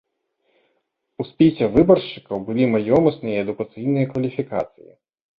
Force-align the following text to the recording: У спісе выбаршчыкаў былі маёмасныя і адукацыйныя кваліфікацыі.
У 1.23 1.25
спісе 1.31 1.65
выбаршчыкаў 1.75 2.37
былі 2.47 2.65
маёмасныя 2.75 3.35
і 3.37 3.43
адукацыйныя 3.45 4.05
кваліфікацыі. 4.15 4.89